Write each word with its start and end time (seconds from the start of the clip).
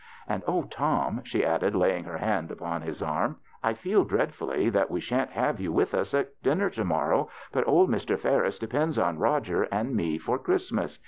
And, 0.27 0.41
oh, 0.47 0.63
Tom," 0.63 1.21
she 1.23 1.45
added, 1.45 1.75
lay 1.75 1.95
ing 1.95 2.05
her 2.05 2.17
hand 2.17 2.49
upon 2.49 2.81
his 2.81 3.03
arm," 3.03 3.35
I 3.63 3.75
feel 3.75 4.03
dread 4.03 4.33
fully 4.33 4.67
that 4.71 4.89
we 4.89 4.99
shan't 4.99 5.29
have 5.29 5.59
you 5.59 5.71
with 5.71 5.93
us 5.93 6.15
at 6.15 6.41
din 6.41 6.57
ner 6.57 6.71
to 6.71 6.83
morrow, 6.83 7.29
but 7.51 7.67
old 7.67 7.87
Mr. 7.91 8.17
Ferris 8.17 8.57
depends 8.57 8.97
on 8.97 9.19
Roger 9.19 9.61
and 9.71 9.95
me 9.95 10.17
for 10.17 10.39
Christmas. 10.39 10.97